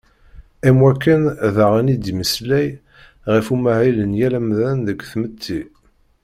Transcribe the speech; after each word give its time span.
Am 0.67 0.77
wakken, 0.83 1.21
daɣen 1.55 1.91
i 1.93 1.95
d-yemmeslay 1.97 2.69
ɣef 3.33 3.45
umahil 3.53 3.97
n 4.09 4.17
yal 4.19 4.33
amdan 4.39 4.77
deg 4.87 4.99
tmetti. 5.11 5.61